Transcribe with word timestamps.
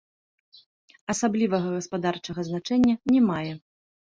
Асаблівага 1.15 1.67
гаспадарчага 1.77 2.41
значэння 2.51 2.95
не 3.13 3.21
мае. 3.31 3.53